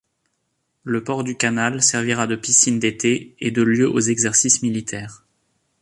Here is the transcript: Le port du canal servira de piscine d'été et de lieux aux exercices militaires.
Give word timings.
Le 0.83 1.03
port 1.03 1.23
du 1.23 1.37
canal 1.37 1.83
servira 1.83 2.25
de 2.25 2.35
piscine 2.35 2.79
d'été 2.79 3.35
et 3.39 3.51
de 3.51 3.61
lieux 3.61 3.87
aux 3.87 3.99
exercices 3.99 4.63
militaires. 4.63 5.23